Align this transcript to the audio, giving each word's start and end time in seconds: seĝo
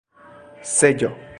seĝo 0.73 1.11